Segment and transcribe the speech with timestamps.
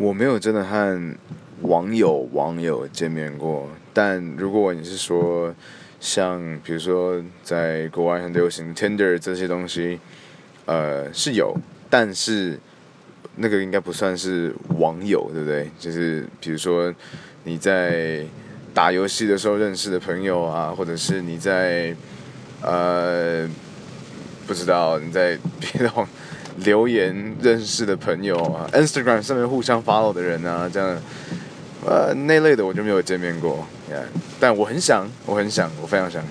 [0.00, 1.14] 我没有真的和
[1.60, 5.54] 网友网友见面过，但如果你是说
[6.00, 10.00] 像比如说在国外很流行 Tinder 这些东西，
[10.64, 11.54] 呃是有，
[11.90, 12.58] 但是
[13.36, 15.70] 那个应该不算是网友，对不对？
[15.78, 16.90] 就是比如说
[17.44, 18.24] 你在
[18.72, 21.94] 打游戏的时候认识的朋友啊，或者是你在
[22.62, 23.46] 呃
[24.46, 26.08] 不知道你在别的网。
[26.58, 31.02] 留言认识的朋友啊，Instagram 上面互相 follow 的人啊，这样，
[31.86, 33.66] 呃，那类的我就没有见面过，
[34.38, 36.22] 但我很想，我很想，我非常想。